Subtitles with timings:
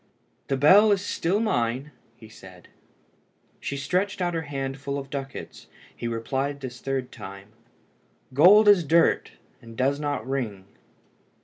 [0.47, 1.91] "The bell is still mine,"
[2.27, 2.71] said he.
[3.59, 5.67] She stretched out her hand full of ducats.
[5.95, 7.49] He replied this third time
[8.33, 10.65] "Gold is dirt, and does not ring."